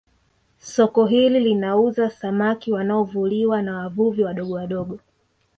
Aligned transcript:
Soko 0.59 1.05
hili 1.05 1.39
linauza 1.39 2.09
samaki 2.09 2.71
wanaovuliwa 2.71 3.61
na 3.61 3.77
wavuvi 3.77 4.23
wadogo 4.23 4.53
wadogo 4.53 4.99